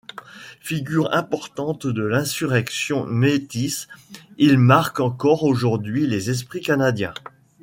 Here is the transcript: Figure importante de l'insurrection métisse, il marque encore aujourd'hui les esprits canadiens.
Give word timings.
Figure 0.61 1.13
importante 1.13 1.85
de 1.85 2.01
l'insurrection 2.01 3.05
métisse, 3.05 3.87
il 4.39 4.57
marque 4.57 4.99
encore 4.99 5.43
aujourd'hui 5.43 6.07
les 6.07 6.31
esprits 6.31 6.61
canadiens. 6.61 7.13